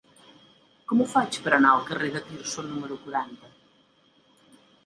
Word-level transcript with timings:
Com 0.91 1.03
ho 1.03 1.07
faig 1.11 1.37
per 1.47 1.53
anar 1.57 1.73
al 1.73 1.85
carrer 1.91 2.09
de 2.17 2.23
Tirso 2.31 2.67
número 2.71 2.99
quaranta? 3.05 3.55